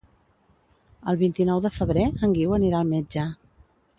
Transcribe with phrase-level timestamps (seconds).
[1.13, 3.29] El vint-i-nou de febrer en Guiu anirà al metge.